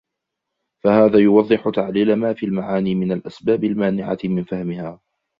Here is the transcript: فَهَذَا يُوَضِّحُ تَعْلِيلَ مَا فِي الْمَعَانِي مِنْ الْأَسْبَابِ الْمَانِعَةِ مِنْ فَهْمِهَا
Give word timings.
فَهَذَا 0.83 1.19
يُوَضِّحُ 1.19 1.69
تَعْلِيلَ 1.75 2.15
مَا 2.15 2.33
فِي 2.33 2.45
الْمَعَانِي 2.45 2.95
مِنْ 2.95 3.11
الْأَسْبَابِ 3.11 3.63
الْمَانِعَةِ 3.63 4.17
مِنْ 4.23 4.43
فَهْمِهَا 4.43 4.99